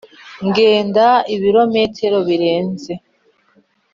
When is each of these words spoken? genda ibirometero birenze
genda 0.55 1.07
ibirometero 1.35 2.17
birenze 2.27 2.91